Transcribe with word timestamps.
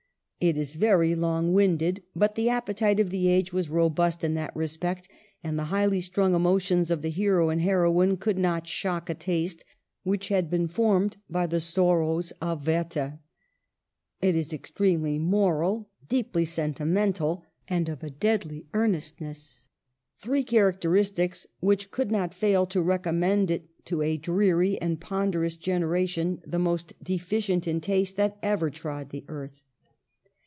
It 0.43 0.57
is 0.57 0.73
very, 0.73 1.13
long 1.13 1.53
winded, 1.53 2.01
but 2.15 2.33
the 2.33 2.49
appetite 2.49 2.99
of 2.99 3.11
the 3.11 3.27
age 3.27 3.53
wag 3.53 3.69
robust 3.69 4.23
in 4.23 4.33
that 4.33 4.55
respect, 4.55 5.07
and 5.43 5.59
the 5.59 5.65
highly 5.65 6.01
strung 6.01 6.33
emotions 6.33 6.89
of 6.89 7.03
the 7.03 7.11
hero 7.11 7.49
and 7.49 7.61
heroine 7.61 8.17
could 8.17 8.39
not 8.39 8.65
shock 8.67 9.07
a 9.07 9.13
taste 9.13 9.63
which 10.01 10.29
had 10.29 10.49
been 10.49 10.67
formed 10.67 11.17
by 11.29 11.45
the 11.45 11.59
Sorrows 11.59 12.31
of 12.41 12.65
Werther, 12.65 13.19
It 14.19 14.35
is 14.35 14.51
extremely 14.51 15.19
moral, 15.19 15.91
deeply 16.09 16.45
sentimental, 16.45 17.43
and 17.67 17.87
of 17.87 18.01
a 18.03 18.09
deadly 18.09 18.65
earnestness— 18.73 19.67
three 20.23 20.41
characteristics 20.43 21.45
which 21.59 21.91
could 21.91 22.09
not 22.09 22.33
fail 22.33 22.65
to 22.65 22.81
recommend 22.81 23.51
it 23.51 23.69
to 23.85 24.01
a 24.01 24.17
dreary 24.17 24.81
and 24.81 24.99
ponderous 24.99 25.55
genera 25.55 26.07
tion, 26.07 26.41
the 26.47 26.57
most 26.57 26.93
deficient 27.03 27.67
in 27.67 27.79
taste 27.79 28.15
that 28.15 28.39
ever 28.41 28.71
trod 28.71 29.11
the 29.11 29.23
earth. 29.27 29.61